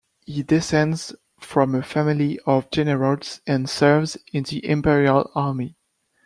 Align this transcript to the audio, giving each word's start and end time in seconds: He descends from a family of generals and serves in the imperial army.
He 0.25 0.41
descends 0.41 1.13
from 1.39 1.75
a 1.75 1.83
family 1.83 2.39
of 2.47 2.71
generals 2.71 3.39
and 3.45 3.69
serves 3.69 4.17
in 4.33 4.41
the 4.45 4.67
imperial 4.67 5.29
army. 5.35 5.77